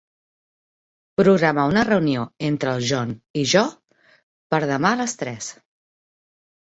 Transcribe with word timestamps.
Programa 1.21 1.65
una 1.73 1.83
reunió 1.89 2.23
entre 2.49 2.73
el 2.79 2.87
John 2.93 3.13
i 3.43 3.43
jo 3.55 3.63
per 4.55 4.63
demà 4.73 4.93
a 4.93 4.99
les 5.03 5.15
tres. 5.21 5.55